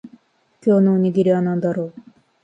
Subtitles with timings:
[0.65, 1.93] 今日のおにぎりは何だろう